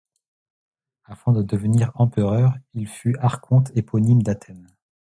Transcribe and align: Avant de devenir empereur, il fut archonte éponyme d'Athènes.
Avant 1.05 1.31
de 1.31 1.43
devenir 1.43 1.91
empereur, 1.93 2.55
il 2.73 2.87
fut 2.87 3.15
archonte 3.19 3.69
éponyme 3.75 4.23
d'Athènes. 4.23 4.67